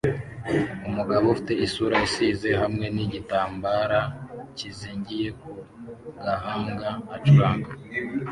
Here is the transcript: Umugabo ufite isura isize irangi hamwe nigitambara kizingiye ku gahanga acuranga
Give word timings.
Umugabo 0.87 1.25
ufite 1.33 1.53
isura 1.65 1.95
isize 2.07 2.43
irangi 2.47 2.59
hamwe 2.61 2.85
nigitambara 2.95 3.99
kizingiye 4.57 5.29
ku 5.39 5.51
gahanga 6.23 6.89
acuranga 7.15 7.69